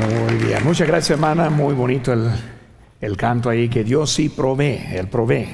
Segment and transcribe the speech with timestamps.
[0.00, 2.28] Muy bien, muchas gracias hermana, muy bonito el,
[3.00, 5.46] el canto ahí, que Dios sí provee, Él provee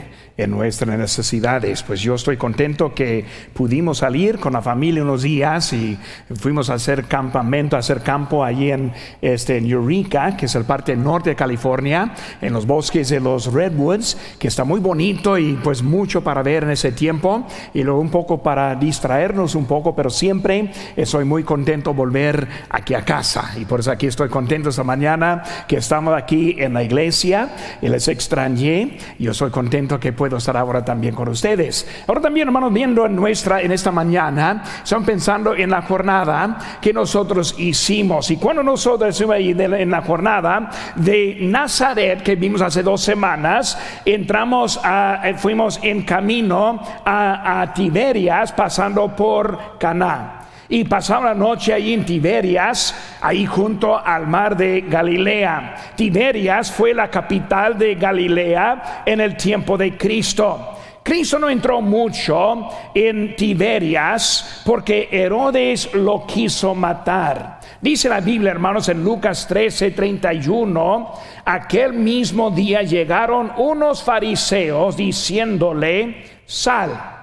[0.42, 1.82] en nuestras necesidades.
[1.82, 5.98] Pues yo estoy contento que pudimos salir con la familia unos días y
[6.34, 10.64] fuimos a hacer campamento, a hacer campo allí en, este, en Eureka, que es el
[10.64, 15.54] parte norte de California, en los bosques de los Redwoods, que está muy bonito y
[15.62, 19.94] pues mucho para ver en ese tiempo y luego un poco para distraernos un poco,
[19.94, 24.70] pero siempre estoy muy contento volver aquí a casa y por eso aquí estoy contento
[24.70, 27.50] esta mañana que estamos aquí en la iglesia
[27.82, 28.98] y les extrañé.
[29.18, 31.88] Yo soy contento que puedo estar ahora también con ustedes.
[32.06, 36.92] Ahora también, hermanos, viendo en nuestra, en esta mañana, están pensando en la jornada que
[36.92, 38.30] nosotros hicimos.
[38.30, 45.20] Y cuando nosotros en la jornada de Nazaret, que vimos hace dos semanas, entramos a,
[45.24, 50.39] eh, fuimos en camino a, a Tiberias, pasando por Caná
[50.70, 55.92] y pasamos la noche ahí en Tiberias, ahí junto al mar de Galilea.
[55.96, 60.76] Tiberias fue la capital de Galilea en el tiempo de Cristo.
[61.02, 67.58] Cristo no entró mucho en Tiberias porque Herodes lo quiso matar.
[67.80, 71.12] Dice la Biblia, hermanos, en Lucas 13, 31,
[71.46, 77.19] aquel mismo día llegaron unos fariseos diciéndole, sal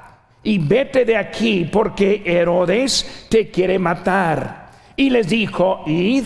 [0.47, 4.69] y vete de aquí porque Herodes te quiere matar.
[4.95, 6.23] Y les dijo, id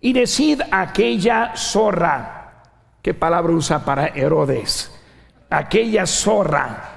[0.00, 2.64] y decid aquella zorra.
[3.00, 4.92] ¿Qué palabra usa para Herodes?
[5.48, 6.96] Aquella zorra.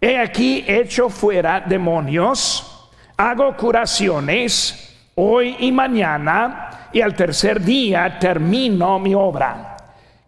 [0.00, 8.98] He aquí hecho fuera demonios, hago curaciones hoy y mañana, y al tercer día termino
[8.98, 9.76] mi obra.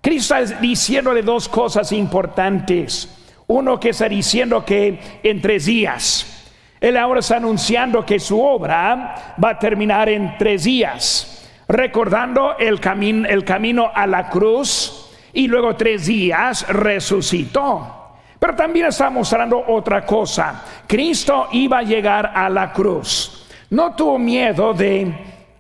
[0.03, 3.18] Cristo está diciéndole dos cosas importantes.
[3.49, 6.35] Uno que está diciendo que en tres días.
[6.81, 12.79] Él ahora está anunciando que su obra va a terminar en tres días, recordando el,
[13.27, 17.95] el camino a la cruz y luego tres días resucitó.
[18.39, 20.63] Pero también está mostrando otra cosa.
[20.87, 23.47] Cristo iba a llegar a la cruz.
[23.71, 25.13] No tuvo miedo de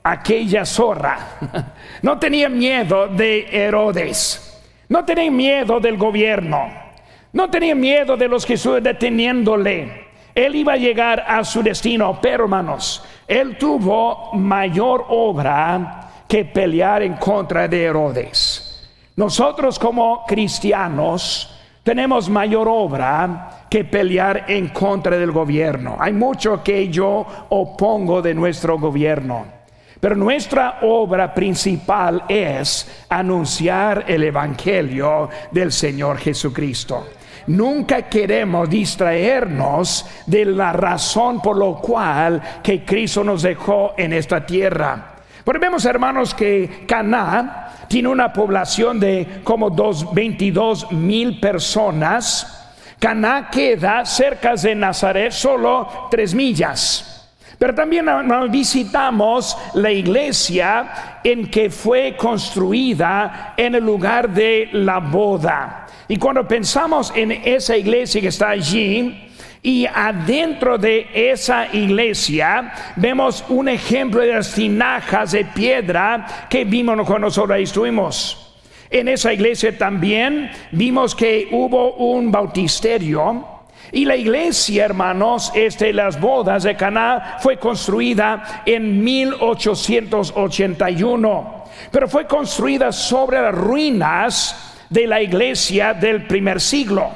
[0.02, 1.18] aquella zorra.
[2.00, 4.62] No tenía miedo de Herodes.
[4.88, 6.87] No tenía miedo del gobierno.
[7.32, 10.08] No tenía miedo de los que deteniéndole.
[10.34, 17.02] Él iba a llegar a su destino, pero hermanos, él tuvo mayor obra que pelear
[17.02, 18.88] en contra de Herodes.
[19.16, 25.96] Nosotros como cristianos tenemos mayor obra que pelear en contra del gobierno.
[25.98, 29.58] Hay mucho que yo opongo de nuestro gobierno.
[30.00, 37.06] Pero nuestra obra principal es anunciar el Evangelio del Señor Jesucristo.
[37.48, 44.44] Nunca queremos distraernos de la razón por lo cual que Cristo nos dejó en esta
[44.44, 45.14] tierra.
[45.44, 52.74] Porque vemos, hermanos, que Caná tiene una población de como dos, 22 mil personas.
[52.98, 57.30] Caná queda cerca de Nazaret, solo tres millas.
[57.58, 58.06] Pero también
[58.50, 65.87] visitamos la iglesia en que fue construida en el lugar de la boda.
[66.08, 69.28] Y cuando pensamos en esa iglesia que está allí,
[69.62, 76.94] y adentro de esa iglesia vemos un ejemplo de las tinajas de piedra que vimos
[77.06, 78.54] cuando nosotros ahí estuvimos.
[78.88, 83.58] En esa iglesia también vimos que hubo un bautisterio
[83.92, 92.26] y la iglesia, hermanos, este, las bodas de Caná fue construida en 1881, pero fue
[92.26, 97.10] construida sobre las ruinas de la iglesia del primer siglo.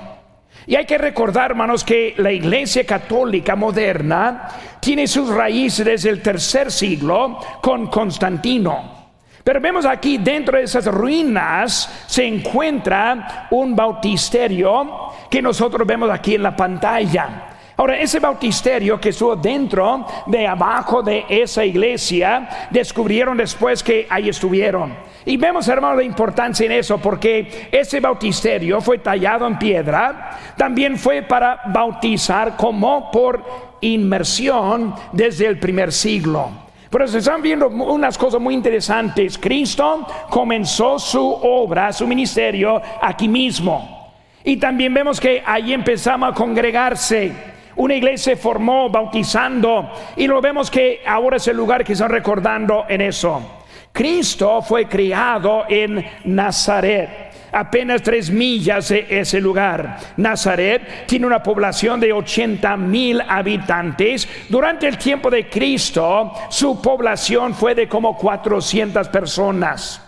[0.66, 4.48] Y hay que recordar, hermanos, que la iglesia católica moderna
[4.80, 9.02] tiene sus raíces desde el tercer siglo con Constantino.
[9.42, 16.36] Pero vemos aquí dentro de esas ruinas se encuentra un bautisterio que nosotros vemos aquí
[16.36, 17.51] en la pantalla.
[17.82, 24.28] Ahora, ese bautisterio que estuvo dentro de abajo de esa iglesia, descubrieron después que ahí
[24.28, 24.94] estuvieron.
[25.24, 30.96] Y vemos, hermano, la importancia en eso, porque ese bautisterio fue tallado en piedra, también
[30.96, 33.44] fue para bautizar como por
[33.80, 36.50] inmersión desde el primer siglo.
[36.88, 39.36] Pero se están viendo unas cosas muy interesantes.
[39.36, 44.12] Cristo comenzó su obra, su ministerio aquí mismo.
[44.44, 47.51] Y también vemos que ahí empezamos a congregarse.
[47.76, 52.10] Una iglesia se formó bautizando y lo vemos que ahora es el lugar que están
[52.10, 53.62] recordando en eso.
[53.92, 57.30] Cristo fue criado en Nazaret.
[57.54, 59.98] apenas tres millas de ese lugar.
[60.16, 64.26] Nazaret tiene una población de 80 mil habitantes.
[64.48, 70.02] Durante el tiempo de Cristo, su población fue de como 400 personas.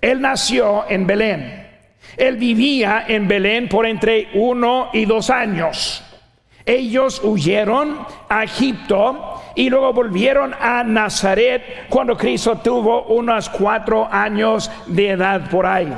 [0.00, 1.66] Él nació en Belén.
[2.16, 6.07] Él vivía en Belén por entre uno y dos años.
[6.68, 7.96] Ellos huyeron
[8.28, 15.48] a Egipto y luego volvieron a Nazaret cuando Cristo tuvo unos cuatro años de edad
[15.48, 15.90] por ahí.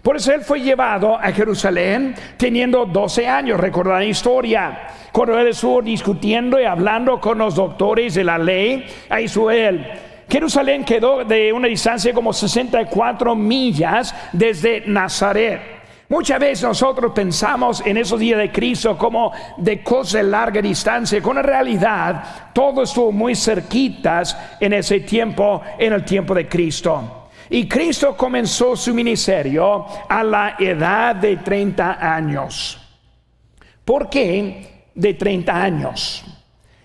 [0.00, 3.58] Por eso él fue llevado a Jerusalén teniendo 12 años.
[3.58, 4.86] Recordad la historia.
[5.10, 9.84] Cuando él estuvo discutiendo y hablando con los doctores de la ley, ahí estuvo él.
[10.28, 15.77] Jerusalén quedó de una distancia como 64 millas desde Nazaret.
[16.10, 21.20] Muchas veces nosotros pensamos en esos días de Cristo como de cosas de larga distancia,
[21.20, 27.28] con la realidad todo estuvo muy cerquitas en ese tiempo, en el tiempo de Cristo.
[27.50, 32.78] Y Cristo comenzó su ministerio a la edad de 30 años.
[33.84, 36.37] ¿Por qué de 30 años?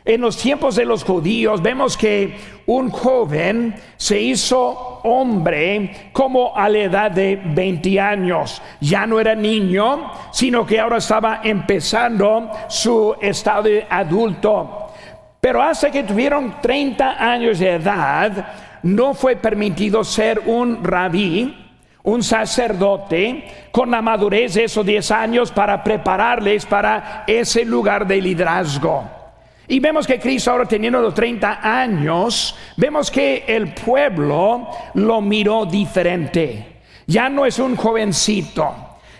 [0.05, 2.35] En los tiempos de los judíos vemos que
[2.65, 8.61] un joven se hizo hombre como a la edad de 20 años.
[8.81, 14.87] Ya no era niño, sino que ahora estaba empezando su estado de adulto.
[15.39, 18.47] Pero hasta que tuvieron 30 años de edad,
[18.83, 21.55] no fue permitido ser un rabí,
[22.03, 28.21] un sacerdote, con la madurez de esos 10 años para prepararles para ese lugar de
[28.21, 29.22] liderazgo.
[29.67, 35.65] Y vemos que Cristo ahora teniendo los 30 años, vemos que el pueblo lo miró
[35.65, 36.81] diferente.
[37.07, 38.73] Ya no es un jovencito,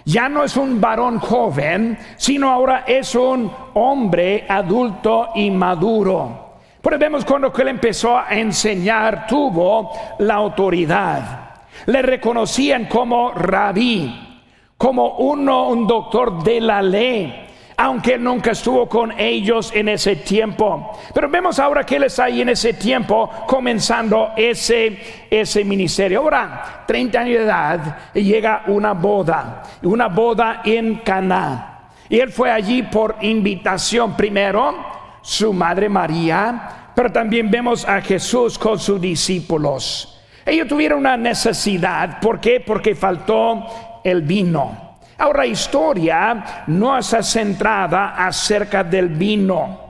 [0.04, 6.58] ya no es un varón joven, sino ahora es un hombre adulto y maduro.
[6.82, 11.52] Pero vemos cuando él empezó a enseñar, tuvo la autoridad.
[11.86, 14.42] Le reconocían como rabí,
[14.78, 20.18] como uno, un doctor de la ley aunque él nunca estuvo con ellos en ese
[20.18, 20.98] tiempo.
[21.14, 26.22] Pero vemos ahora que él está ahí en ese tiempo comenzando ese, ese ministerio.
[26.22, 31.90] Ahora, 30 años de edad, llega una boda, una boda en Caná.
[32.10, 34.76] Y él fue allí por invitación primero,
[35.22, 40.22] su madre María, pero también vemos a Jesús con sus discípulos.
[40.46, 42.60] Ellos tuvieron una necesidad, ¿por qué?
[42.60, 43.66] Porque faltó
[44.04, 44.83] el vino.
[45.18, 49.84] Ahora, historia no está centrada acerca del vino.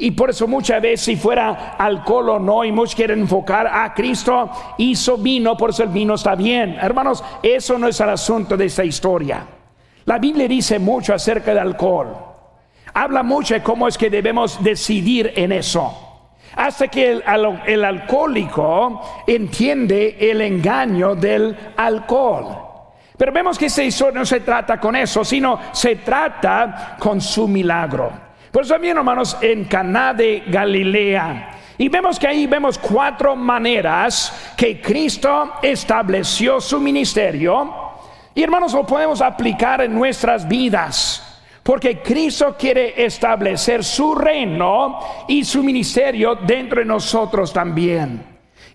[0.00, 3.84] Y por eso muchas veces si fuera alcohol o no, y muchos quieren enfocar a
[3.84, 4.48] ah, Cristo
[4.78, 6.76] hizo vino, por eso el vino está bien.
[6.80, 9.44] Hermanos, eso no es el asunto de esta historia.
[10.04, 12.16] La Biblia dice mucho acerca del alcohol.
[12.94, 15.92] Habla mucho de cómo es que debemos decidir en eso.
[16.54, 17.24] Hasta que el,
[17.66, 22.67] el alcohólico entiende el engaño del alcohol.
[23.18, 27.48] Pero vemos que esta historia no se trata con eso, sino se trata con su
[27.48, 28.12] milagro.
[28.52, 31.50] Por eso también, hermanos, en Caná de Galilea.
[31.76, 37.74] Y vemos que ahí vemos cuatro maneras que Cristo estableció su ministerio.
[38.34, 41.24] Y hermanos, lo podemos aplicar en nuestras vidas.
[41.64, 48.24] Porque Cristo quiere establecer su reino y su ministerio dentro de nosotros también.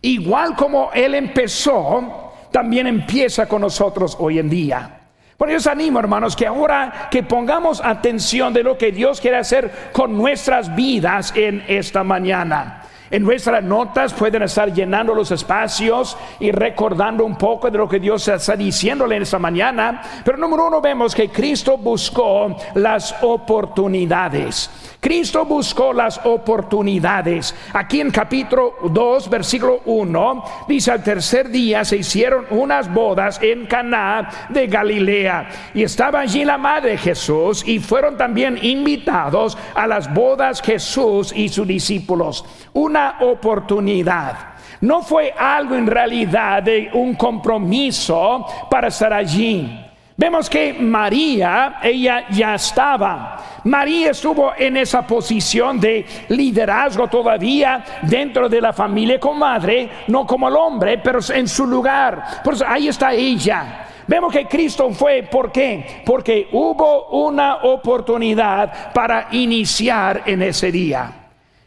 [0.01, 4.99] Igual como Él empezó, también empieza con nosotros hoy en día.
[5.37, 9.89] Por eso animo, hermanos, que ahora que pongamos atención de lo que Dios quiere hacer
[9.91, 12.83] con nuestras vidas en esta mañana.
[13.09, 17.99] En nuestras notas pueden estar llenando los espacios y recordando un poco de lo que
[17.99, 20.01] Dios está diciéndole en esta mañana.
[20.23, 24.92] Pero número uno vemos que Cristo buscó las oportunidades.
[25.03, 27.53] Cristo buscó las oportunidades.
[27.73, 33.65] Aquí en capítulo 2, versículo 1, dice al tercer día se hicieron unas bodas en
[33.65, 39.87] Caná de Galilea y estaba allí la madre de Jesús y fueron también invitados a
[39.87, 42.45] las bodas Jesús y sus discípulos.
[42.71, 44.53] Una oportunidad.
[44.79, 49.82] No fue algo en realidad de un compromiso para estar allí.
[50.15, 53.61] Vemos que María, ella ya estaba.
[53.63, 60.27] María estuvo en esa posición de liderazgo todavía dentro de la familia como madre, no
[60.27, 62.41] como el hombre, pero en su lugar.
[62.43, 63.87] Por eso ahí está ella.
[64.05, 66.03] Vemos que Cristo fue, ¿por qué?
[66.05, 71.11] Porque hubo una oportunidad para iniciar en ese día.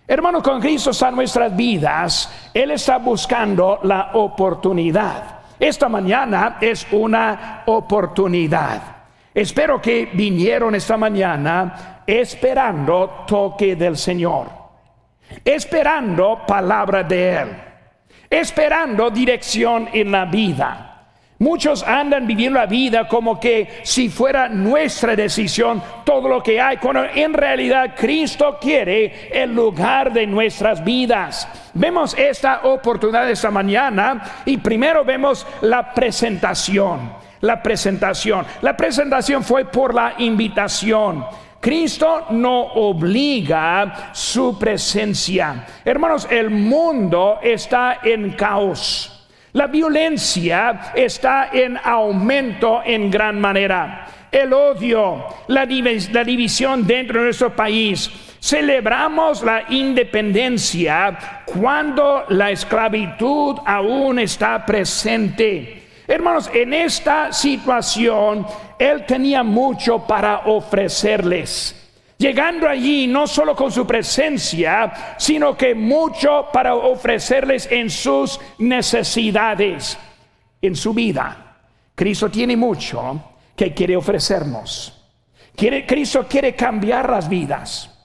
[0.06, 5.35] Hermanos, con Cristo están nuestras vidas, Él está buscando la oportunidad.
[5.58, 8.82] Esta mañana es una oportunidad.
[9.32, 14.48] Espero que vinieron esta mañana esperando toque del Señor,
[15.44, 17.48] esperando palabra de Él,
[18.30, 20.86] esperando dirección en la vida.
[21.38, 26.78] Muchos andan viviendo la vida como que si fuera nuestra decisión todo lo que hay,
[26.78, 31.46] cuando en realidad Cristo quiere el lugar de nuestras vidas.
[31.78, 37.12] Vemos esta oportunidad esta mañana y primero vemos la presentación.
[37.42, 38.46] La presentación.
[38.62, 41.26] La presentación fue por la invitación.
[41.60, 45.66] Cristo no obliga su presencia.
[45.84, 49.28] Hermanos, el mundo está en caos.
[49.52, 54.06] La violencia está en aumento en gran manera.
[54.32, 58.10] El odio, la, división dentro de nuestro país.
[58.46, 65.82] Celebramos la independencia cuando la esclavitud aún está presente.
[66.06, 68.46] Hermanos, en esta situación,
[68.78, 71.90] Él tenía mucho para ofrecerles.
[72.18, 79.98] Llegando allí no solo con su presencia, sino que mucho para ofrecerles en sus necesidades,
[80.62, 81.56] en su vida.
[81.96, 83.20] Cristo tiene mucho
[83.56, 85.04] que quiere ofrecernos.
[85.56, 87.95] Cristo quiere cambiar las vidas.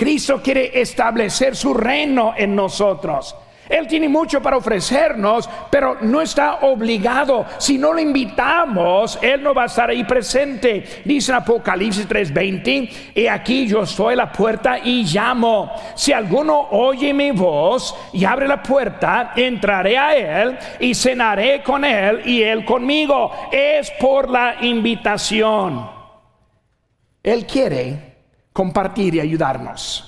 [0.00, 3.36] Cristo quiere establecer su reino en nosotros.
[3.68, 7.44] Él tiene mucho para ofrecernos, pero no está obligado.
[7.58, 11.02] Si no lo invitamos, Él no va a estar ahí presente.
[11.04, 15.70] Dice en Apocalipsis 3:20, y aquí yo estoy a la puerta y llamo.
[15.94, 21.84] Si alguno oye mi voz y abre la puerta, entraré a Él y cenaré con
[21.84, 23.32] Él y Él conmigo.
[23.52, 25.90] Es por la invitación.
[27.22, 28.09] Él quiere
[28.52, 30.06] compartir y ayudarnos.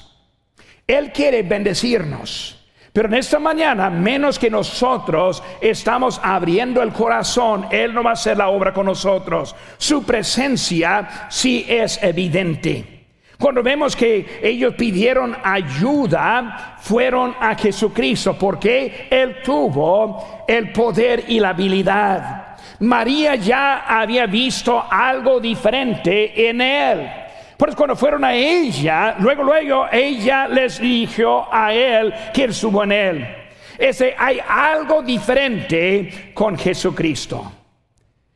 [0.86, 2.58] Él quiere bendecirnos.
[2.92, 8.12] Pero en esta mañana, menos que nosotros estamos abriendo el corazón, Él no va a
[8.12, 9.56] hacer la obra con nosotros.
[9.78, 13.06] Su presencia sí es evidente.
[13.38, 21.40] Cuando vemos que ellos pidieron ayuda, fueron a Jesucristo, porque Él tuvo el poder y
[21.40, 22.56] la habilidad.
[22.80, 27.21] María ya había visto algo diferente en Él.
[27.62, 32.90] Pues cuando fueron a ella, luego, luego ella les dijo a él que estuvo en
[32.90, 33.36] él.
[33.78, 37.52] Ese, hay algo diferente con Jesucristo.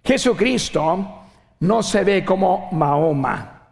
[0.04, 1.25] Jesucristo
[1.59, 3.62] no se ve como Mahoma.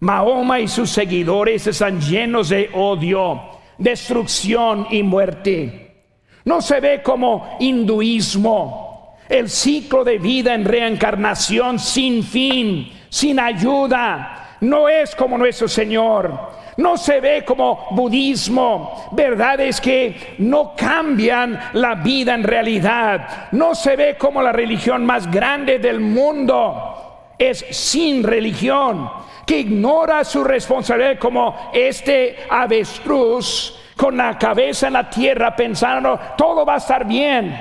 [0.00, 3.42] Mahoma y sus seguidores están llenos de odio,
[3.78, 6.02] destrucción y muerte.
[6.46, 14.45] No se ve como hinduismo, el ciclo de vida en reencarnación sin fin, sin ayuda,
[14.60, 16.56] no es como nuestro Señor.
[16.76, 19.08] No se ve como budismo.
[19.12, 23.48] Verdades que no cambian la vida en realidad.
[23.52, 27.34] No se ve como la religión más grande del mundo.
[27.38, 29.10] Es sin religión.
[29.46, 36.66] Que ignora su responsabilidad como este avestruz con la cabeza en la tierra pensando todo
[36.66, 37.56] va a estar bien.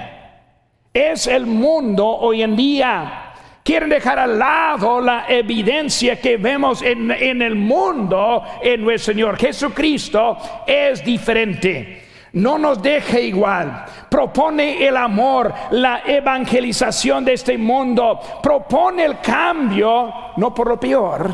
[0.94, 3.25] Es el mundo hoy en día
[3.66, 10.38] quieren dejar al lado la evidencia que vemos en, el mundo en nuestro Señor Jesucristo
[10.68, 12.04] es diferente.
[12.34, 13.86] No nos deje igual.
[14.08, 18.20] Propone el amor, la evangelización de este mundo.
[18.44, 21.34] Propone el cambio, no por lo peor,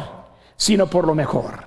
[0.55, 1.65] sino por lo mejor.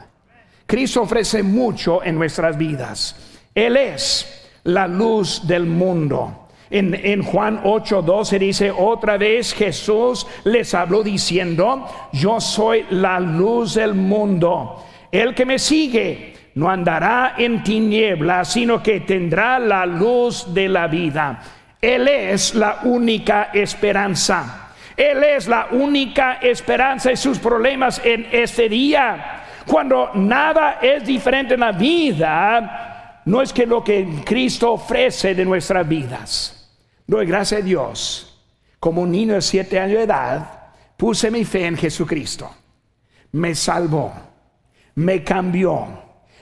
[0.65, 3.43] Cristo ofrece mucho en nuestras vidas.
[3.55, 6.44] Él es la luz del mundo.
[6.75, 13.21] En, en, Juan 8, 12 dice, otra vez Jesús les habló diciendo, yo soy la
[13.21, 14.85] luz del mundo.
[15.13, 20.89] El que me sigue no andará en tinieblas, sino que tendrá la luz de la
[20.89, 21.41] vida.
[21.81, 24.73] Él es la única esperanza.
[24.97, 29.45] Él es la única esperanza de sus problemas en este día.
[29.65, 35.45] Cuando nada es diferente en la vida, no es que lo que Cristo ofrece de
[35.45, 36.64] nuestras vidas.
[37.07, 38.31] Doy gracias a Dios.
[38.81, 42.51] Como un niño de siete años de edad, puse mi fe en Jesucristo.
[43.33, 44.13] Me salvó,
[44.97, 45.87] me cambió,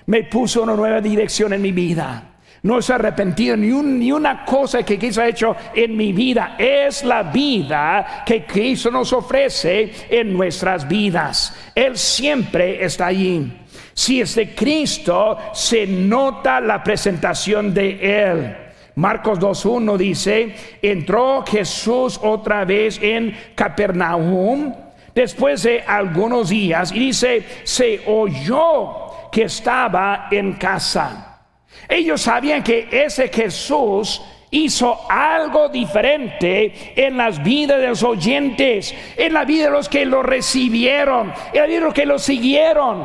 [0.06, 2.28] me puso una nueva dirección en mi vida.
[2.62, 6.54] No se arrepentido ni, una cosa que Cristo ha hecho en mi vida.
[6.58, 11.72] Es la vida que Cristo nos ofrece en nuestras vidas.
[11.74, 13.52] Él siempre está allí.
[13.94, 18.56] Si es de Cristo, se nota la presentación de Él.
[18.96, 24.74] Marcos 2.1 dice, entró Jesús otra vez en Capernaum
[25.14, 31.40] después de algunos días y dice, se oyó que estaba en casa.
[31.88, 39.32] Ellos sabían que ese Jesús hizo algo diferente en las vidas de los oyentes, en
[39.32, 43.04] la vida de los que lo recibieron, en la vida de los que lo siguieron.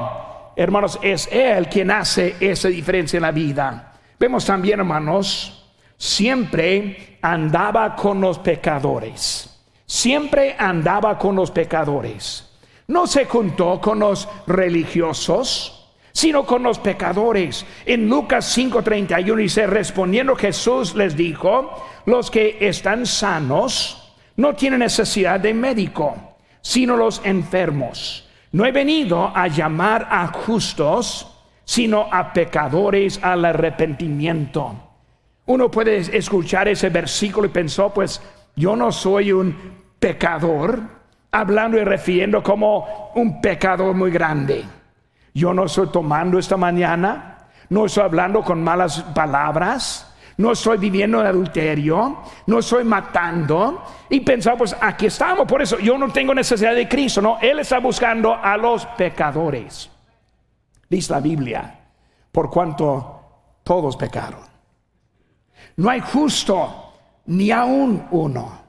[0.55, 3.93] Hermanos, es Él quien hace esa diferencia en la vida.
[4.19, 5.56] Vemos también, hermanos,
[5.97, 9.53] siempre andaba con los pecadores.
[9.89, 12.49] siempre andaba con los pecadores.
[12.87, 17.65] No se juntó con los religiosos, sino con los pecadores.
[17.85, 25.39] En Lucas 5:31 dice, respondiendo Jesús les dijo, los que están sanos no tienen necesidad
[25.39, 28.27] de médico, sino los enfermos.
[28.51, 31.27] No he venido a llamar a justos,
[31.63, 34.86] sino a pecadores al arrepentimiento.
[35.47, 38.21] Uno puede escuchar ese versículo y pensó, pues
[38.55, 39.55] yo no soy un
[39.97, 40.81] pecador,
[41.31, 44.65] hablando y refiriendo como un pecador muy grande.
[45.33, 51.21] Yo no estoy tomando esta mañana, no estoy hablando con malas palabras, no estoy viviendo
[51.21, 53.83] en adulterio, no estoy matando.
[54.09, 57.59] Y pensaba, pues aquí estamos, por eso yo no tengo necesidad de Cristo, no, Él
[57.59, 59.89] está buscando a los pecadores.
[60.89, 61.79] Dice la Biblia,
[62.31, 63.21] por cuanto
[63.63, 64.56] todos pecaron.
[65.77, 66.93] No hay justo
[67.27, 68.61] ni aún uno.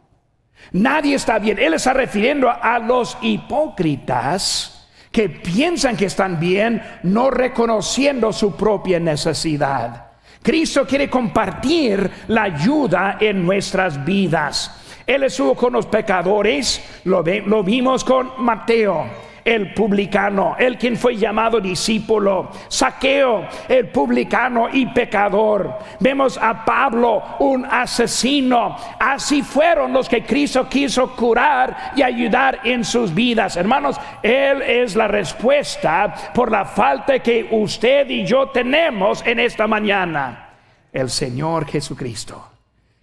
[0.73, 1.59] Nadie está bien.
[1.59, 9.01] Él está refiriendo a los hipócritas que piensan que están bien, no reconociendo su propia
[9.01, 10.07] necesidad.
[10.43, 14.71] Cristo quiere compartir la ayuda en nuestras vidas.
[15.07, 21.17] Él estuvo con los pecadores, lo, lo vimos con Mateo el publicano, el quien fue
[21.17, 25.79] llamado discípulo, Saqueo, el publicano y pecador.
[26.01, 28.77] Vemos a Pablo, un asesino.
[29.01, 33.57] Así fueron los que Cristo quiso curar y ayudar en sus vidas.
[33.57, 39.67] Hermanos, Él es la respuesta por la falta que usted y yo tenemos en esta
[39.67, 40.51] mañana.
[40.93, 42.49] El Señor Jesucristo.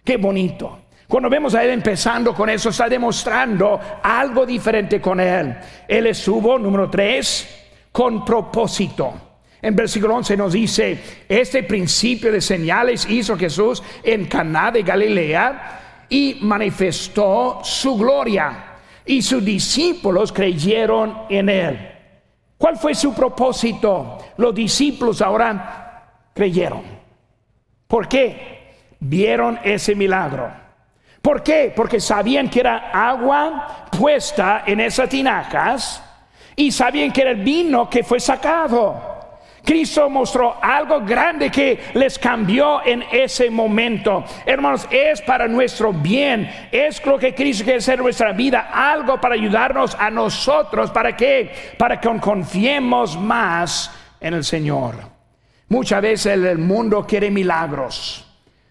[0.04, 0.85] Qué bonito.
[1.08, 5.56] Cuando vemos a Él empezando con eso, está demostrando algo diferente con Él.
[5.86, 9.14] Él estuvo, número tres, con propósito.
[9.62, 10.98] En versículo 11 nos dice,
[11.28, 18.64] este principio de señales hizo Jesús en Caná de Galilea y manifestó su gloria.
[19.04, 21.90] Y sus discípulos creyeron en Él.
[22.58, 24.18] ¿Cuál fue su propósito?
[24.38, 26.82] Los discípulos ahora creyeron.
[27.86, 28.74] ¿Por qué?
[28.98, 30.65] Vieron ese milagro
[31.26, 31.72] ¿Por qué?
[31.74, 36.00] Porque sabían que era agua puesta en esas tinajas
[36.54, 39.16] y sabían que era el vino que fue sacado.
[39.64, 44.24] Cristo mostró algo grande que les cambió en ese momento.
[44.46, 46.48] Hermanos, es para nuestro bien.
[46.70, 48.70] Es lo que Cristo quiere hacer en nuestra vida.
[48.72, 50.92] Algo para ayudarnos a nosotros.
[50.92, 51.74] ¿Para qué?
[51.76, 54.94] Para que confiemos más en el Señor.
[55.70, 58.24] Muchas veces el mundo quiere milagros.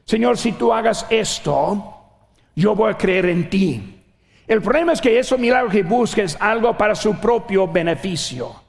[0.05, 1.94] Señor, si tú hagas esto,
[2.55, 3.95] yo voy a creer en ti.
[4.47, 8.63] El problema es que esos milagros que busques algo para su propio beneficio.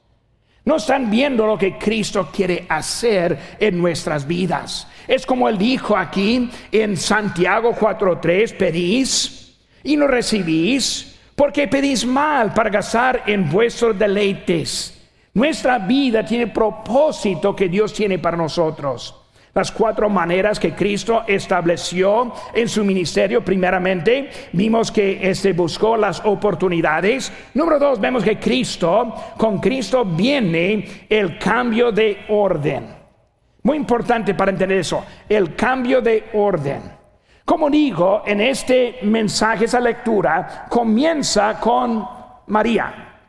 [0.64, 4.88] No están viendo lo que Cristo quiere hacer en nuestras vidas.
[5.06, 12.52] Es como él dijo aquí en Santiago 4:3, pedís y no recibís, porque pedís mal
[12.52, 14.92] para gastar en vuestros deleites.
[15.34, 19.25] Nuestra vida tiene propósito que Dios tiene para nosotros
[19.56, 23.42] las cuatro maneras que Cristo estableció en su ministerio.
[23.42, 27.32] Primeramente, vimos que este buscó las oportunidades.
[27.54, 32.94] Número dos, vemos que Cristo, con Cristo viene el cambio de orden.
[33.62, 36.82] Muy importante para entender eso, el cambio de orden.
[37.42, 42.06] Como digo, en este mensaje, esa lectura comienza con
[42.48, 43.22] María.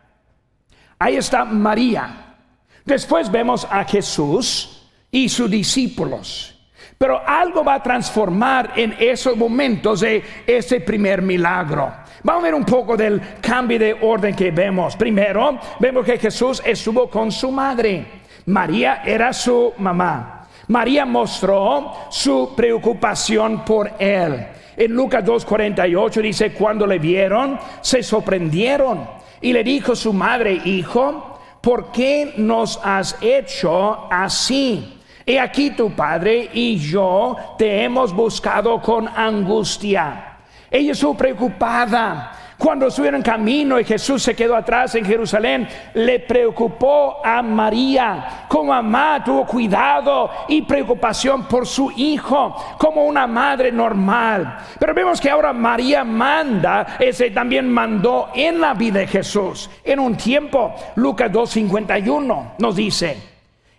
[1.00, 2.36] Ahí está María.
[2.84, 4.77] Después vemos a Jesús
[5.12, 6.54] y sus discípulos.
[6.98, 11.94] Pero algo va a transformar en esos momentos de ese primer milagro.
[12.24, 14.96] Vamos a ver un poco del cambio de orden que vemos.
[14.96, 18.06] Primero, vemos que Jesús estuvo con su madre.
[18.48, 20.48] María era su mamá.
[20.70, 24.48] María mostró su preocupación por él.
[24.76, 29.08] En Lucas 2.48 dice, cuando le vieron, se sorprendieron.
[29.40, 34.97] Y le dijo su madre, hijo, ¿por qué nos has hecho así?
[35.30, 40.38] He aquí tu padre y yo te hemos buscado con angustia.
[40.72, 42.32] Ella estuvo preocupada.
[42.58, 48.46] Cuando estuvieron en camino y Jesús se quedó atrás en Jerusalén, le preocupó a María.
[48.48, 54.60] Como mamá tuvo cuidado y preocupación por su hijo, como una madre normal.
[54.80, 59.70] Pero vemos que ahora María manda, ese también mandó en la vida de Jesús.
[59.84, 63.37] En un tiempo, Lucas 2.51 nos dice,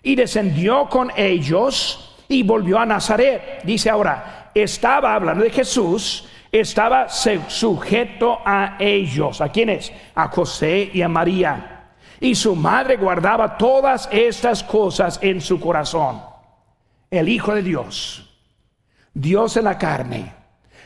[0.09, 3.61] y descendió con ellos y volvió a Nazaret.
[3.65, 9.43] Dice ahora, estaba hablando de Jesús, estaba sujeto a ellos.
[9.43, 9.93] ¿A quiénes?
[10.15, 11.91] A José y a María.
[12.21, 16.23] Y su madre guardaba todas estas cosas en su corazón.
[17.11, 18.35] El Hijo de Dios,
[19.13, 20.33] Dios en la carne,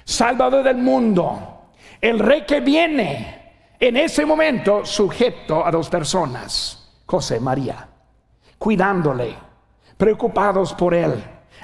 [0.03, 1.69] Salvador del mundo,
[2.01, 7.89] El rey que viene en ese momento sujeto a dos personas, José y María,
[8.63, 9.35] cuidándole,
[9.97, 11.13] preocupados por él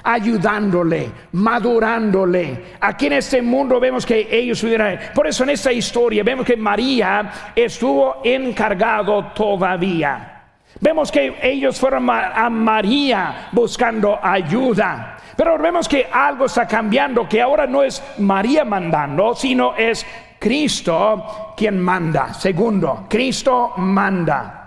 [0.03, 2.75] ayudándole, madurándole.
[2.79, 4.99] Aquí en este mundo vemos que ellos hubieran...
[5.13, 10.43] Por eso en esta historia vemos que María estuvo encargado todavía.
[10.79, 15.17] Vemos que ellos fueron a María buscando ayuda.
[15.35, 20.05] Pero vemos que algo está cambiando, que ahora no es María mandando, sino es
[20.37, 22.33] Cristo quien manda.
[22.33, 24.58] Segundo, Cristo manda.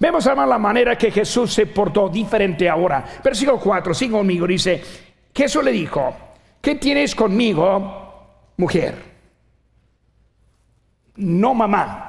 [0.00, 3.04] Vemos además la manera que Jesús se portó diferente ahora.
[3.22, 4.82] Versículo 4, sigue conmigo, dice,
[5.34, 6.16] Jesús le dijo,
[6.58, 8.94] ¿qué tienes conmigo, mujer?
[11.16, 12.06] No mamá.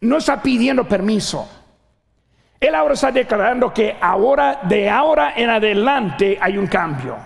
[0.00, 1.46] No está pidiendo permiso.
[2.58, 7.18] Él ahora está declarando que ahora, de ahora en adelante, hay un cambio.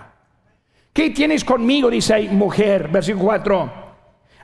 [0.91, 1.89] ¿Qué tienes conmigo?
[1.89, 3.73] Dice mujer, versículo 4.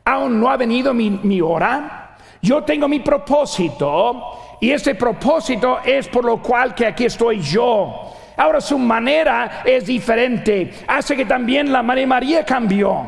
[0.05, 2.15] Aún no ha venido mi hora.
[2.41, 8.13] Yo tengo mi propósito y ese propósito es por lo cual que aquí estoy yo.
[8.35, 10.71] Ahora su manera es diferente.
[10.87, 13.05] Hace que también la María María cambió.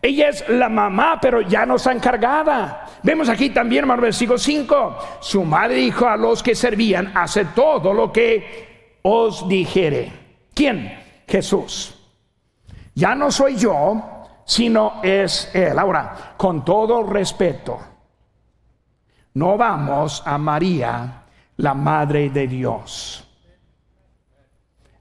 [0.00, 2.86] Ella es la mamá, pero ya no está encargada.
[3.02, 4.98] Vemos aquí también, hermano, versículo 5.
[5.20, 10.12] Su madre dijo a los que servían, hace todo lo que os dijere.
[10.52, 11.22] ¿Quién?
[11.26, 11.98] Jesús.
[12.94, 14.02] Ya no soy yo,
[14.44, 15.78] sino es Él.
[15.78, 17.93] Ahora, con todo respeto
[19.34, 21.22] no vamos a María,
[21.56, 23.28] la Madre de Dios.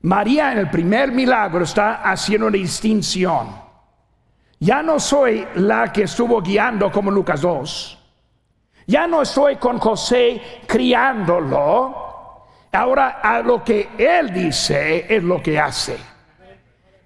[0.01, 3.47] María en el primer milagro está haciendo una distinción.
[4.59, 7.99] Ya no soy la que estuvo guiando como Lucas 2.
[8.87, 12.01] Ya no estoy con José criándolo.
[12.71, 15.95] Ahora a lo que él dice es lo que hace.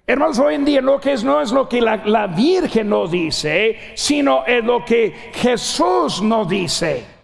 [0.06, 3.10] Hermanos, hoy en día lo que es no es lo que la, la Virgen nos
[3.10, 7.17] dice, sino es lo que Jesús nos dice.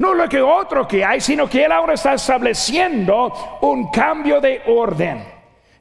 [0.00, 4.62] No lo que otro que hay, sino que Él ahora está estableciendo un cambio de
[4.66, 5.22] orden.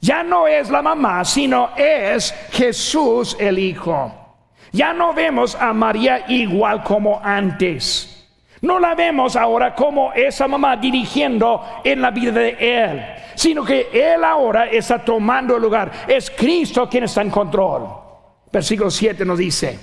[0.01, 4.11] Ya no es la mamá, sino es Jesús el Hijo.
[4.73, 8.29] Ya no vemos a María igual como antes.
[8.59, 13.05] No la vemos ahora como esa mamá dirigiendo en la vida de Él,
[13.35, 15.93] sino que Él ahora está tomando el lugar.
[16.09, 17.87] Es Cristo quien está en control.
[18.51, 19.79] Versículo 7 nos dice,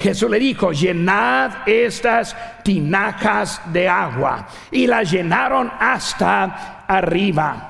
[0.00, 2.34] Jesús le dijo, llenad estas
[2.64, 4.48] tinajas de agua.
[4.70, 7.66] Y las llenaron hasta arriba.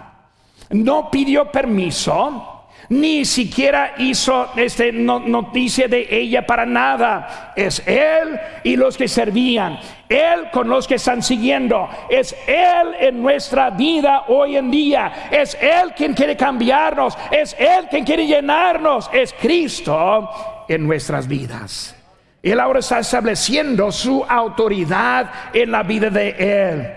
[0.70, 7.52] No pidió permiso, ni siquiera hizo este, noticia de ella para nada.
[7.56, 9.78] Es Él y los que servían.
[10.08, 11.88] Él con los que están siguiendo.
[12.08, 15.28] Es Él en nuestra vida hoy en día.
[15.32, 17.18] Es Él quien quiere cambiarnos.
[17.32, 19.10] Es Él quien quiere llenarnos.
[19.12, 20.30] Es Cristo
[20.68, 21.99] en nuestras vidas.
[22.42, 26.94] Él ahora está estableciendo su autoridad en la vida de Él.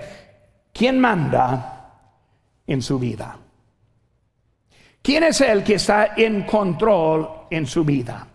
[0.71, 1.91] ¿Quién manda
[2.65, 3.37] en su vida?
[5.01, 8.25] ¿Quién es el que está en control en su vida?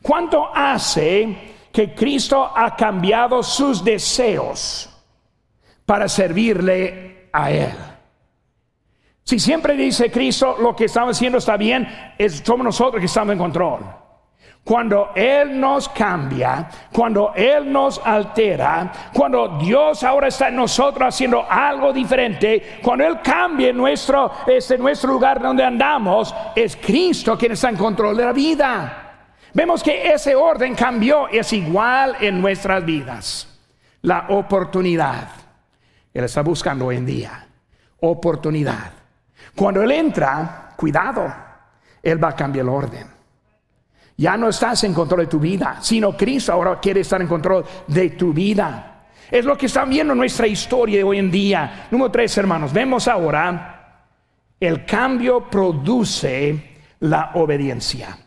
[0.00, 4.88] ¿Cuánto hace que Cristo ha cambiado sus deseos
[5.84, 7.74] para servirle a Él?
[9.22, 11.86] Si siempre dice Cristo lo que estamos haciendo está bien,
[12.18, 13.99] es somos nosotros que estamos en control.
[14.62, 21.44] Cuando Él nos cambia, cuando Él nos altera, cuando Dios ahora está en nosotros haciendo
[21.48, 27.70] algo diferente, cuando Él cambia nuestro, este, nuestro lugar donde andamos, es Cristo quien está
[27.70, 29.10] en control de la vida.
[29.52, 33.48] Vemos que ese orden cambió, es igual en nuestras vidas.
[34.02, 35.28] La oportunidad.
[36.12, 37.46] Él está buscando hoy en día.
[38.00, 38.92] Oportunidad.
[39.56, 41.32] Cuando Él entra, cuidado,
[42.02, 43.19] Él va a cambiar el orden.
[44.20, 47.64] Ya no estás en control de tu vida, sino Cristo ahora quiere estar en control
[47.86, 49.06] de tu vida.
[49.30, 51.86] Es lo que están viendo en nuestra historia de hoy en día.
[51.90, 54.04] Número tres, hermanos, vemos ahora
[54.60, 58.18] el cambio produce la obediencia.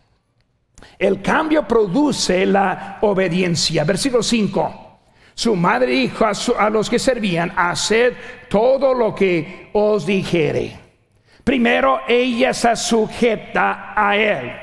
[0.98, 3.84] El cambio produce la obediencia.
[3.84, 5.00] Versículo 5.
[5.36, 8.14] Su madre dijo a, a, los que servían, haced
[8.50, 10.76] todo lo que os dijere.
[11.44, 14.63] Primero, ella se sujeta a él.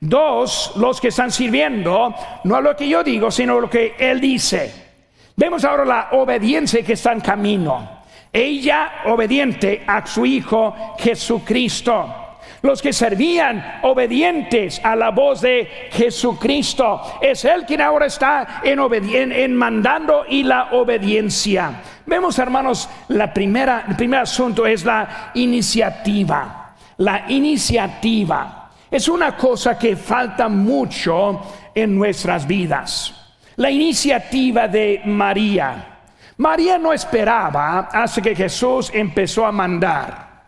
[0.00, 4.88] Dos, los que están sirviendo, no lo que yo digo, sino lo que Él dice.
[5.34, 7.98] Vemos ahora la obediencia que está en camino.
[8.32, 12.14] Ella obediente a su Hijo Jesucristo.
[12.62, 17.00] Los que servían obedientes a la voz de Jesucristo.
[17.20, 21.82] Es Él quien ahora está en, en mandando y la obediencia.
[22.06, 26.74] Vemos, hermanos, la primera, el primer asunto es la iniciativa.
[26.98, 28.67] La iniciativa.
[28.90, 31.40] Es una cosa que falta mucho
[31.74, 33.14] en nuestras vidas.
[33.56, 35.98] La iniciativa de María.
[36.36, 40.44] María no esperaba hasta que Jesús empezó a mandar,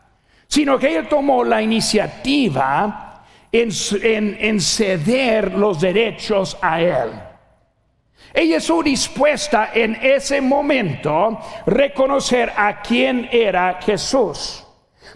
[0.46, 7.10] sino que ella tomó la iniciativa en, ceder los derechos a él.
[8.32, 14.64] Ella estuvo dispuesta en ese momento reconocer a quién era Jesús.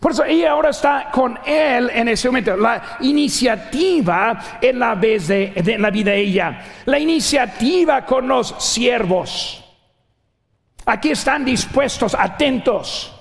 [0.04, 2.54] Por eso ella ahora está con él en ese momento.
[2.58, 6.60] La iniciativa en la, vida de ella.
[6.84, 9.64] La iniciativa con los siervos.
[10.84, 13.18] Aquí están dispuestos, atentos.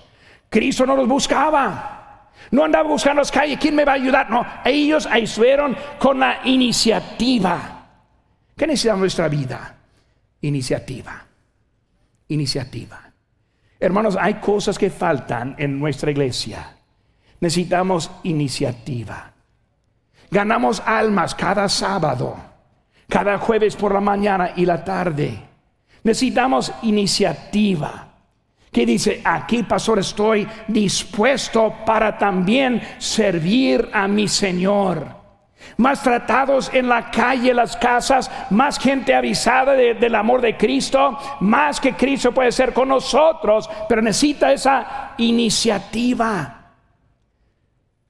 [0.50, 2.28] Cristo no los buscaba.
[2.52, 3.60] No andaba buscando las calles.
[3.62, 4.30] ¿Quién me va a ayudar?
[4.30, 7.88] No, ellos estuvieron con la iniciativa.
[8.58, 9.74] ¿Qué necesita nuestra vida?
[10.41, 11.26] Iniciativa.
[12.28, 13.03] Iniciativa.
[13.84, 16.74] Hermanos, hay cosas que faltan en nuestra iglesia.
[17.41, 19.34] Necesitamos iniciativa.
[20.32, 22.38] Ganamos almas cada sábado,
[23.10, 25.38] cada jueves por la mañana y la tarde.
[26.02, 28.08] Necesitamos iniciativa.
[28.72, 35.23] Que dice, aquí pastor estoy dispuesto para también servir a mi Señor
[35.78, 41.80] más tratados en la calle, las casas, más gente avisada del amor de Cristo, más
[41.80, 46.60] que Cristo puede ser con nosotros, pero necesita esa iniciativa.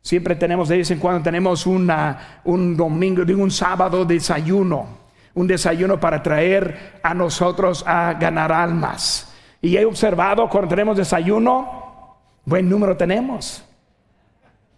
[0.02, 4.86] Siempre tenemos de vez en cuando tenemos una, un domingo, un sábado desayuno,
[5.34, 9.34] un desayuno para traer a nosotros a ganar almas.
[9.62, 13.64] Y he observado cuando tenemos desayuno, buen número tenemos.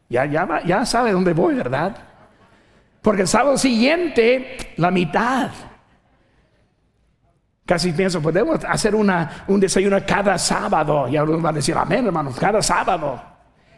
[0.09, 1.97] Ya, ya, ya sabe dónde voy, ¿verdad?
[3.06, 5.52] Porque el sábado siguiente, la mitad.
[7.63, 11.08] Casi pienso, podemos hacer un desayuno cada sábado.
[11.08, 13.22] Y algunos van a decir, amén, hermanos, cada sábado.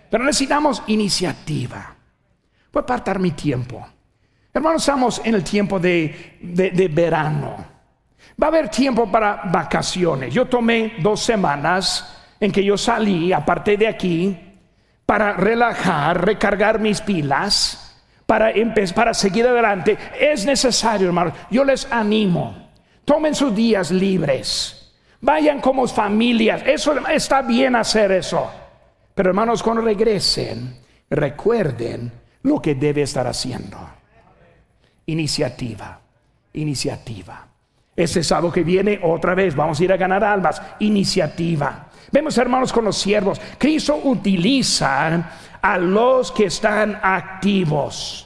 [0.10, 1.94] Pero necesitamos iniciativa.
[2.72, 3.86] Voy a apartar mi tiempo.
[4.54, 7.58] Hermanos, estamos en el tiempo de, de verano.
[8.42, 10.34] Va a haber tiempo para vacaciones.
[10.34, 14.38] Yo tomé dos semanas en que yo salí, aparte de aquí,
[15.06, 17.87] para relajar, recargar mis pilas
[18.28, 18.52] para,
[18.94, 21.34] para seguir adelante, es necesario, hermanos.
[21.50, 22.70] Yo les animo.
[23.06, 24.94] Tomen sus días libres.
[25.22, 26.62] Vayan como familias.
[26.66, 28.52] Eso está bien hacer eso.
[29.16, 30.78] Pero hermanos, cuando regresen,
[31.10, 32.12] recuerden
[32.44, 33.78] lo que debe estar haciendo.
[35.06, 36.00] Iniciativa.
[36.54, 37.48] Iniciativa.
[37.96, 40.62] Este sábado que viene, otra vez, vamos a ir a ganar almas.
[40.80, 41.88] Iniciativa.
[42.12, 43.40] Vemos, hermanos, con los siervos.
[43.58, 48.24] Cristo utiliza a los que están activos.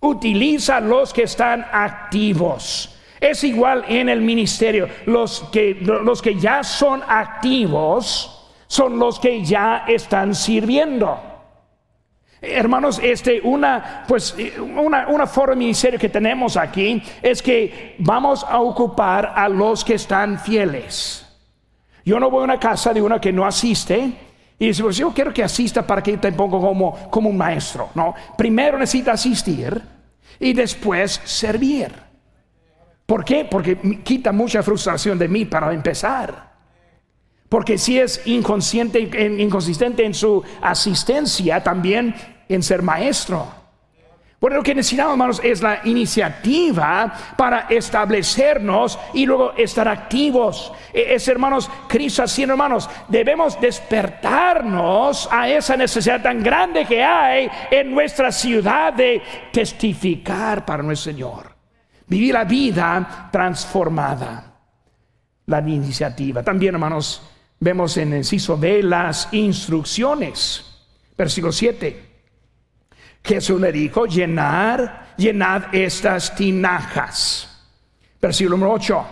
[0.00, 2.98] Utiliza a los que están activos.
[3.20, 4.88] Es igual en el ministerio.
[5.06, 11.20] Los que, los que ya son activos son los que ya están sirviendo.
[12.40, 18.42] Hermanos, este, una, pues, una, una forma de ministerio que tenemos aquí es que vamos
[18.42, 21.24] a ocupar a los que están fieles.
[22.04, 24.10] Yo no voy a una casa de una que no asiste
[24.62, 27.88] y dice, pues yo quiero que asista para que te ponga como, como un maestro.
[27.96, 29.82] No, primero necesita asistir
[30.38, 31.92] y después servir.
[33.04, 33.44] ¿Por qué?
[33.44, 36.52] Porque quita mucha frustración de mí para empezar.
[37.48, 39.00] Porque si es inconsciente,
[39.36, 42.14] inconsistente en su asistencia, también
[42.48, 43.61] en ser maestro.
[44.42, 50.72] Bueno, lo que necesitamos, hermanos, es la iniciativa para establecernos y luego estar activos.
[50.92, 57.48] E, es, hermanos, Cristo haciendo, hermanos, debemos despertarnos a esa necesidad tan grande que hay
[57.70, 61.54] en nuestra ciudad de testificar para nuestro Señor.
[62.08, 64.56] Vivir la vida transformada.
[65.46, 66.42] La iniciativa.
[66.42, 67.22] También, hermanos,
[67.60, 70.82] vemos en el inciso B las instrucciones.
[71.16, 72.11] Versículo 7.
[73.24, 77.48] Jesús le dijo, llenar, llenad estas tinajas.
[78.20, 79.06] Versículo número 8,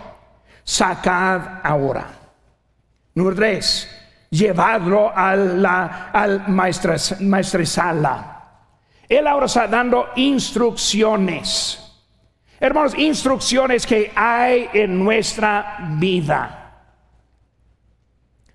[0.63, 2.07] sacad ahora.
[3.15, 8.37] Número 3, llevadlo a la, al maestresala.
[9.07, 11.77] Él ahora está dando instrucciones.
[12.59, 16.57] Hermanos, instrucciones que hay en nuestra vida.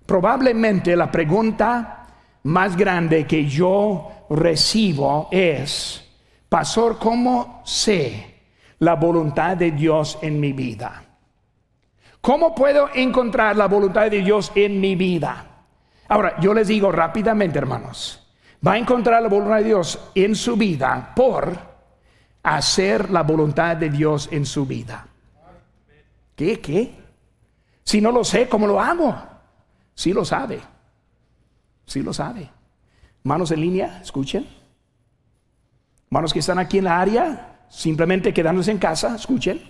[0.05, 1.96] Probablemente la pregunta
[2.47, 6.03] más grande que yo recibo es,
[6.47, 8.35] Pastor, ¿cómo sé
[8.79, 11.03] la voluntad de Dios en mi vida?
[12.21, 15.45] ¿Cómo puedo encontrar la voluntad de Dios en mi vida?
[16.07, 18.25] Ahora, yo les digo rápidamente, hermanos,
[18.65, 21.51] va a encontrar la voluntad de Dios en su vida por
[22.43, 25.05] hacer la voluntad de Dios en su vida.
[26.33, 26.61] ¿Qué?
[26.61, 26.95] ¿Qué?
[27.83, 29.13] Si no lo sé, ¿cómo lo hago?
[29.93, 30.76] Sí lo sabe.
[31.87, 32.49] Sí lo sabe.
[33.23, 34.47] Manos en línea, escuchen.
[36.05, 39.61] Hermanos que están aquí en la área, simplemente quedándose en casa, escuchen.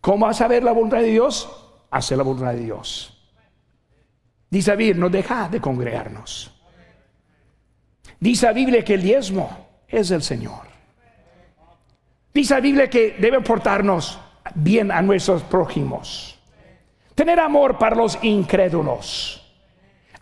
[0.00, 1.48] ¿Cómo a saber la voluntad de Dios?
[1.90, 3.16] Hacer la voluntad de Dios.
[4.48, 6.50] Dice la Biblia, no deja de congregarnos.
[8.18, 10.62] Dice la Biblia que el diezmo es el Señor.
[12.32, 14.18] Dice la Biblia que debe portarnos
[14.54, 16.38] bien a nuestros prójimos.
[17.14, 19.39] Tener amor para los incrédulos.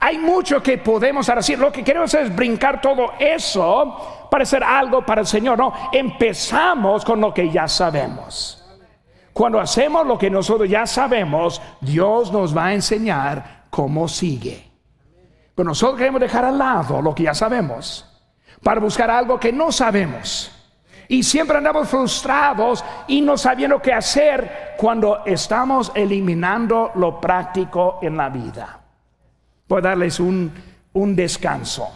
[0.00, 1.58] Hay mucho que podemos hacer.
[1.58, 5.58] Lo que queremos es brincar todo eso para hacer algo para el Señor.
[5.58, 8.64] No, empezamos con lo que ya sabemos.
[9.32, 14.70] Cuando hacemos lo que nosotros ya sabemos, Dios nos va a enseñar cómo sigue.
[15.54, 18.04] Pero nosotros queremos dejar al lado lo que ya sabemos
[18.62, 20.52] para buscar algo que no sabemos.
[21.08, 28.16] Y siempre andamos frustrados y no sabiendo qué hacer cuando estamos eliminando lo práctico en
[28.16, 28.77] la vida.
[29.68, 30.50] Voy a darles un,
[30.92, 31.88] un descanso.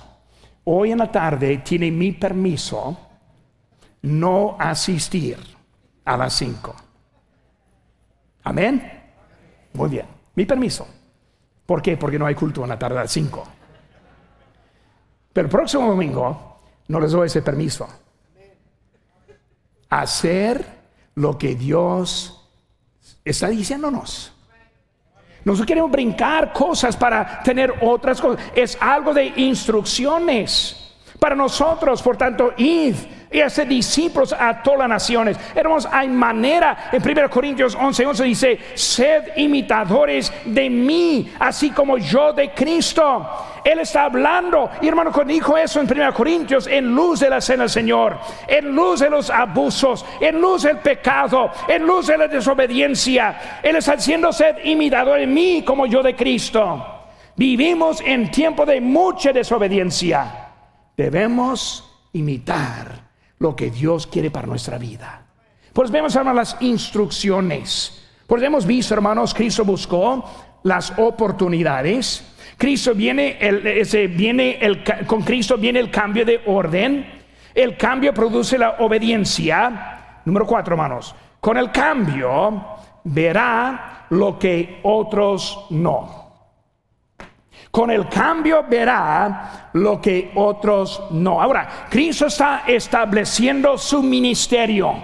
[0.64, 2.96] Hoy en la tarde tiene mi permiso
[4.02, 5.38] no asistir
[6.04, 6.74] a las 5.
[8.44, 9.02] Amén.
[9.72, 10.06] Muy bien.
[10.35, 10.87] Mi permiso.
[11.64, 11.96] ¿Por qué?
[11.96, 13.44] Porque no hay culto en la tarde a las 5.
[15.32, 17.88] Pero el próximo domingo no les doy ese permiso
[19.92, 20.64] hacer
[21.16, 22.48] lo que Dios
[23.26, 24.32] está diciéndonos.
[25.44, 28.44] Nosotros queremos brincar cosas para tener otras cosas.
[28.55, 30.82] Es algo de instrucciones
[31.22, 32.02] para nosotros.
[32.02, 32.96] Por tanto, id
[33.30, 35.38] y hacer discípulos a todas las naciones.
[35.54, 41.96] Hermanos, hay manera, en 1 Corintios 11, 11 dice, sed imitadores de mí, así como
[41.96, 43.24] yo de Cristo.
[43.62, 47.40] Él está hablando, y hermano, cuando dijo eso en 1 Corintios, en luz de la
[47.40, 52.18] cena del Señor, en luz de los abusos, en luz del pecado, en luz de
[52.18, 56.85] la desobediencia, Él está diciendo, sed imitador de mí, como yo de Cristo.
[57.37, 60.41] Vivimos en tiempo de mucha desobediencia.
[60.96, 65.26] Debemos imitar lo que Dios quiere para nuestra vida.
[65.72, 68.07] Pues vemos, hermanos, las instrucciones.
[68.26, 70.24] Pues hemos visto, hermanos, Cristo buscó
[70.62, 72.24] las oportunidades.
[72.57, 74.59] Cristo viene, el, ese, viene
[75.07, 77.22] con Cristo viene el cambio de orden.
[77.55, 80.20] El cambio produce la obediencia.
[80.24, 81.14] Número cuatro, hermanos.
[81.40, 82.64] Con el cambio
[83.05, 86.21] verá lo que otros no.
[87.72, 91.40] Con el cambio verá lo que otros no.
[91.40, 94.94] Ahora, Cristo está estableciendo su ministerio.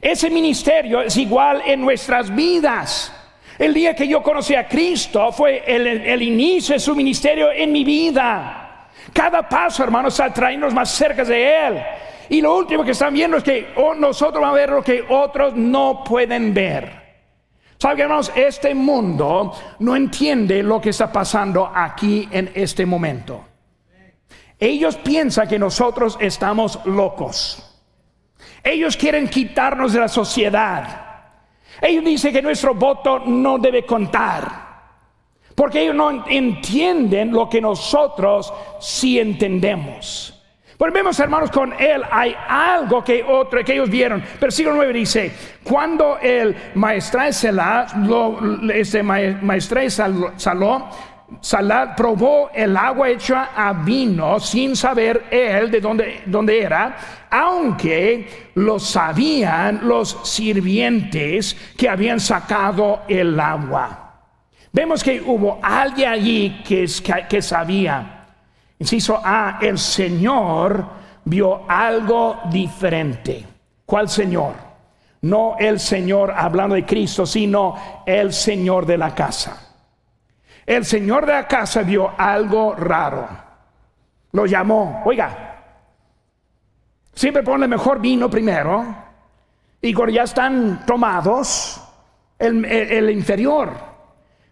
[0.00, 3.12] Ese ministerio es igual en nuestras vidas.
[3.58, 7.82] El día que yo conocí a Cristo fue el, inicio de su ministerio en mi
[7.82, 8.86] vida.
[9.12, 11.82] Cada paso, hermanos, está trayéndonos más cerca de Él.
[12.28, 15.04] Y lo último que están viendo es que oh, nosotros vamos a ver lo que
[15.08, 16.99] otros no pueden ver.
[17.80, 18.30] ¿Saben, hermanos?
[18.36, 23.42] Este mundo no entiende lo que está pasando aquí en este momento.
[24.58, 27.80] Ellos piensan que nosotros estamos locos.
[28.62, 31.06] Ellos quieren quitarnos de la sociedad.
[31.80, 34.68] Ellos dicen que nuestro voto no debe contar.
[35.54, 40.39] Porque ellos no entienden lo que nosotros sí entendemos.
[40.80, 44.24] Volvemos hermanos con él, hay algo que otro que ellos vieron.
[44.40, 45.30] Versículo 9 dice,
[45.62, 47.86] cuando el maestra Salá,
[48.72, 50.88] este maestra Saló,
[51.94, 56.96] probó el agua hecha a vino sin saber él de dónde, dónde era,
[57.28, 64.14] aunque lo sabían los sirvientes que habían sacado el agua.
[64.72, 66.86] Vemos que hubo alguien allí que,
[67.28, 68.19] que sabía.
[68.80, 70.82] Inciso A, el Señor
[71.26, 73.46] vio algo diferente.
[73.84, 74.54] ¿Cuál Señor?
[75.20, 79.74] No el Señor hablando de Cristo, sino el Señor de la casa.
[80.64, 83.28] El Señor de la casa vio algo raro.
[84.32, 85.58] Lo llamó, oiga,
[87.12, 88.94] siempre pone mejor vino primero
[89.82, 91.82] y cuando ya están tomados,
[92.38, 93.74] el, el inferior.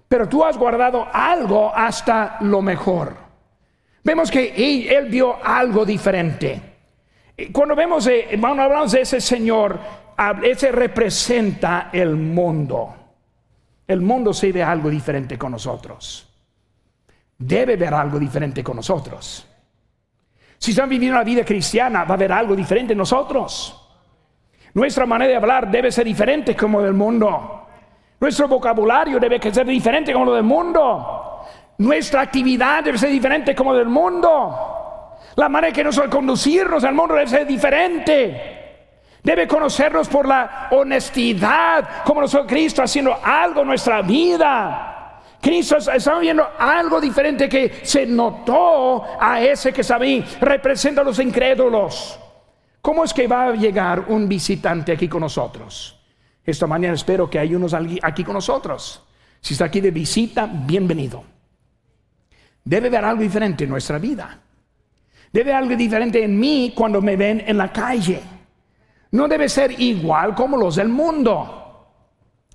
[0.06, 3.27] Pero tú has guardado algo hasta lo mejor.
[4.08, 4.54] Vemos que
[4.88, 6.58] él, vio algo diferente.
[7.52, 8.08] Cuando vemos,
[8.40, 9.78] cuando hablamos de ese Señor,
[10.42, 12.94] ese representa el mundo.
[13.86, 16.26] El mundo se ve algo diferente con nosotros.
[17.36, 19.46] Debe ver algo diferente con nosotros.
[20.56, 23.90] Si están viviendo la vida cristiana, va a haber algo diferente en nosotros.
[24.72, 27.66] Nuestra manera de hablar debe ser diferente como del mundo.
[28.18, 31.27] Nuestro vocabulario debe ser diferente como lo del mundo.
[31.78, 35.16] Nuestra actividad debe ser diferente como del mundo.
[35.36, 38.58] La manera que nosotros conducirnos al mundo debe ser diferente.
[39.22, 45.22] Debe conocernos por la honestidad, como nosotros Cristo haciendo algo en nuestra vida.
[45.40, 51.20] Cristo está viendo algo diferente que se notó a ese que sabía, representa a los
[51.20, 52.18] incrédulos.
[52.82, 55.96] ¿Cómo es que va a llegar un visitante aquí con nosotros?
[56.44, 57.72] Esta mañana espero que hay unos
[58.02, 59.04] aquí con nosotros.
[59.40, 61.37] Si está aquí de visita, bienvenido.
[62.64, 64.38] Debe haber algo diferente en nuestra vida.
[65.32, 68.20] Debe haber algo diferente en mí cuando me ven en la calle.
[69.10, 71.58] No debe ser igual como los del mundo.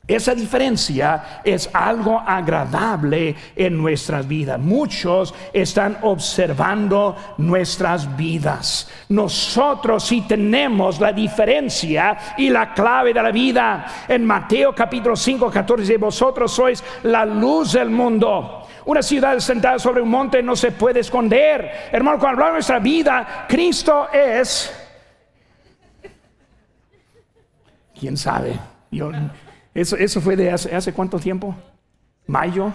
[0.06, 4.60] Esa diferencia es algo agradable en nuestras vidas.
[4.60, 8.92] Muchos están observando nuestras vidas.
[9.08, 13.86] Nosotros sí tenemos la diferencia y la clave de la vida.
[14.06, 18.63] En Mateo capítulo 5, 14, vosotros sois la luz del mundo.
[18.86, 21.90] Una ciudad sentada sobre un monte no se puede esconder.
[21.92, 24.74] Hermano, cuando hablamos de nuestra vida, Cristo es...
[27.98, 28.60] ¿Quién sabe?
[28.92, 29.12] Yo
[29.74, 31.56] eso, fue de hace, cuánto tiempo?
[32.28, 32.72] Mayo.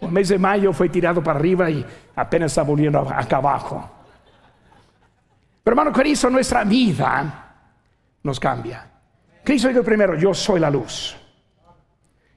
[0.00, 1.84] El mes de mayo fue tirado para arriba y
[2.16, 3.90] apenas está volviendo acá abajo.
[5.62, 7.54] Pero hermano Cristo, nuestra vida
[8.22, 8.86] nos cambia.
[9.44, 11.16] Cristo dijo primero, yo soy la luz.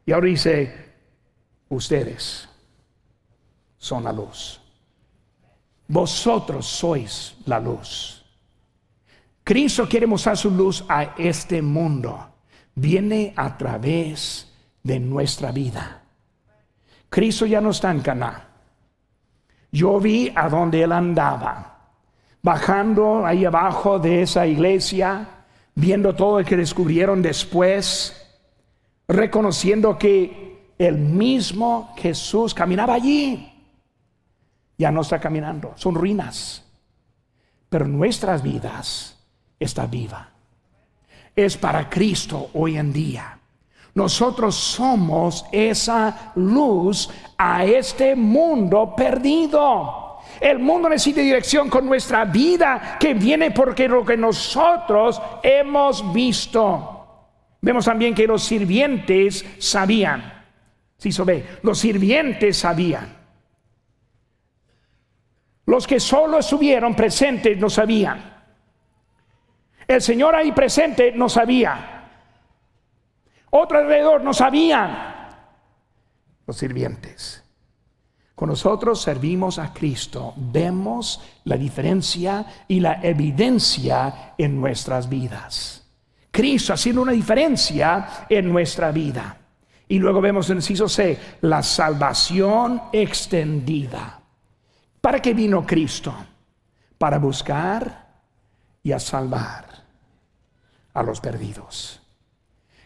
[0.06, 0.96] Y ahora dice,
[1.70, 2.50] ustedes
[3.84, 4.62] son la luz.
[5.88, 8.24] Vosotros sois la luz.
[9.44, 12.34] Cristo quiere mostrar su luz a este mundo
[12.76, 16.02] viene a través de nuestra vida.
[17.10, 18.48] Cristo ya no está en Caná.
[19.72, 21.78] Yo vi a donde él andaba,
[22.42, 25.28] bajando ahí abajo de esa iglesia,
[25.76, 28.16] viendo todo lo que descubrieron después,
[29.08, 33.53] reconociendo que el mismo Jesús caminaba allí.
[34.78, 36.66] Ya no está caminando, son ruinas.
[37.70, 39.18] Pero nuestras vidas
[39.60, 40.34] está viva
[41.36, 43.40] es para Cristo hoy en día.
[43.96, 50.20] Nosotros somos esa luz a este mundo perdido.
[50.40, 56.90] El mundo necesita dirección con nuestra vida que viene porque lo que nosotros hemos visto.
[57.62, 60.44] Vemos también que los sirvientes sabían.
[60.98, 63.23] Si se ve, los sirvientes sabían.
[65.66, 68.34] Los que solo estuvieron presentes no sabían.
[69.88, 72.10] El Señor ahí presente no sabía.
[73.50, 75.14] Otro alrededor no sabían.
[76.46, 77.44] Los sirvientes.
[78.36, 85.88] Con nosotros servimos a Cristo, vemos la diferencia y la evidencia en nuestras vidas.
[86.32, 89.38] Cristo haciendo una diferencia en nuestra vida.
[89.88, 94.23] Y luego vemos en el inciso C, la salvación extendida.
[95.04, 96.16] ¿Para qué vino Cristo?
[96.98, 98.22] Para buscar
[98.82, 99.66] y a salvar
[100.94, 102.02] a los perdidos.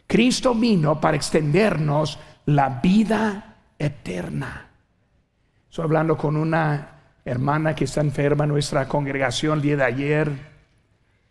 [0.08, 4.68] Cristo vino para extendernos la vida eterna.
[5.70, 10.32] Estoy hablando con una hermana que está enferma en nuestra congregación el día de ayer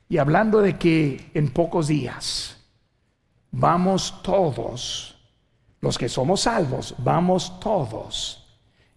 [0.08, 2.64] y hablando de que en pocos días
[3.50, 5.18] vamos todos,
[5.80, 8.45] los que somos salvos, vamos todos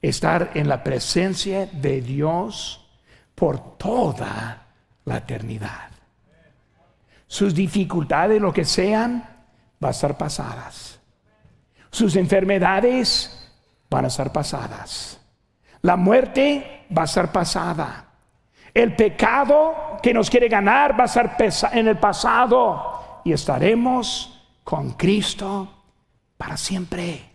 [0.01, 2.87] estar en la presencia de Dios
[3.35, 4.67] por toda
[5.05, 5.89] la eternidad
[7.29, 9.23] sus dificultades, lo que sean,
[9.79, 10.99] van a estar pasadas.
[11.91, 13.53] Sus enfermedades
[13.87, 15.21] van a estar pasadas.
[15.83, 18.07] La muerte va a estar pasada.
[18.73, 21.37] El pecado que nos quiere ganar va a estar
[21.71, 25.83] en el pasado y estaremos con Cristo
[26.35, 27.29] para siempre.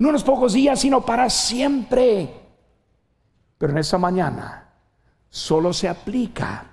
[0.00, 2.26] No unos pocos días, sino para siempre.
[3.58, 4.66] Pero en esa mañana
[5.28, 6.64] solo se aplica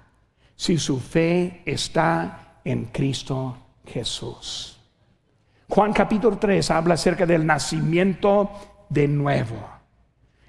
[0.56, 4.80] si su fe está en Cristo Jesús.
[5.68, 8.50] Juan capítulo 3 habla acerca del nacimiento
[8.88, 9.58] de nuevo.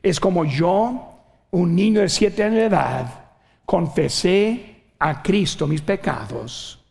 [0.01, 1.19] Es como yo,
[1.51, 3.07] un niño de siete años de edad,
[3.67, 6.85] confesé a Cristo mis pecados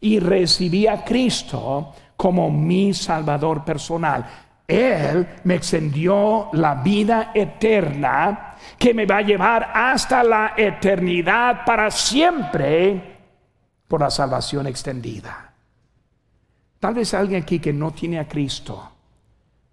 [0.00, 4.49] y recibí a Cristo como mi Salvador personal.
[4.70, 11.90] Él me extendió la vida eterna que me va a llevar hasta la eternidad para
[11.90, 13.18] siempre
[13.88, 15.52] por la salvación extendida.
[16.78, 18.92] Tal vez alguien aquí que no tiene a Cristo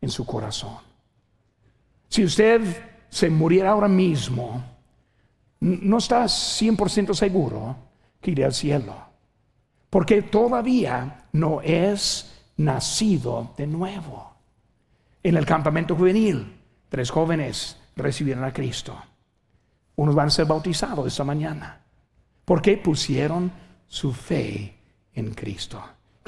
[0.02, 0.78] en su corazón.
[2.10, 2.62] Si usted
[3.10, 4.64] se muriera ahora mismo,
[5.60, 7.76] no está 100% seguro
[8.20, 8.96] que irá al cielo,
[9.90, 14.27] porque todavía no es nacido de nuevo
[15.28, 16.58] en el campamento juvenil,
[16.90, 18.98] tres jóvenes recibieron a Cristo.
[19.96, 21.84] Unos van a ser bautizados esta mañana.
[22.46, 23.52] porque pusieron
[23.88, 24.78] su fe
[25.14, 25.84] en Cristo?